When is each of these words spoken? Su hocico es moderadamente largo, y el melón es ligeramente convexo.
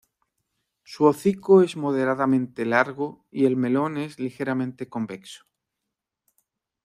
Su 0.83 1.05
hocico 1.05 1.61
es 1.61 1.77
moderadamente 1.77 2.65
largo, 2.65 3.23
y 3.29 3.45
el 3.45 3.55
melón 3.55 3.99
es 3.99 4.17
ligeramente 4.17 4.89
convexo. 4.89 5.45